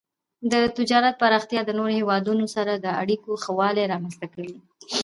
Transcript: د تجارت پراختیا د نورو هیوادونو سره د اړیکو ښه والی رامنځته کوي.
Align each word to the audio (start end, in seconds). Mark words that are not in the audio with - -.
د 0.51 0.53
تجارت 0.77 1.15
پراختیا 1.21 1.61
د 1.65 1.69
نورو 1.77 1.91
هیوادونو 1.99 2.45
سره 2.55 2.73
د 2.75 2.87
اړیکو 3.01 3.29
ښه 3.43 3.51
والی 3.59 3.89
رامنځته 3.93 4.27
کوي. 4.33 4.57